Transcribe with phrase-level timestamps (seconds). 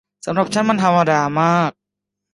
[0.25, 1.71] สำหรับฉันมันธรรมดามาก